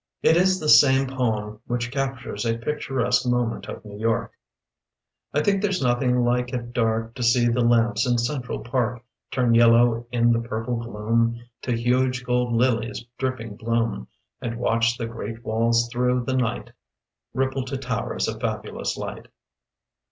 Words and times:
It 0.23 0.35
is 0.35 0.59
this 0.59 0.81
same 0.81 1.05
poem 1.07 1.59
which 1.67 1.91
captures 1.91 2.43
a 2.43 2.57
picturesque 2.57 3.29
moment 3.29 3.67
of 3.67 3.85
New 3.85 3.99
York: 3.99 4.31
I 5.31 5.43
think 5.43 5.61
there's 5.61 5.79
nothing 5.79 6.23
like 6.23 6.51
at 6.55 6.73
dark 6.73 7.13
To 7.13 7.21
see 7.21 7.47
the 7.47 7.61
lamps 7.61 8.07
in 8.07 8.17
Central 8.17 8.61
Park 8.61 9.03
Turn 9.29 9.53
yellow 9.53 10.07
in 10.11 10.33
the 10.33 10.39
purple 10.39 10.77
gloom 10.77 11.39
To 11.61 11.77
huge 11.79 12.23
gold 12.23 12.51
lilies 12.51 13.05
dripping 13.19 13.57
bloom; 13.57 14.07
And 14.41 14.57
watch 14.57 14.97
the 14.97 15.05
great 15.05 15.43
walls 15.43 15.87
through 15.91 16.23
the 16.23 16.35
night 16.35 16.71
Ripple 17.35 17.63
to 17.65 17.77
towers 17.77 18.27
of 18.27 18.41
fabulous 18.41 18.97
light. 18.97 19.27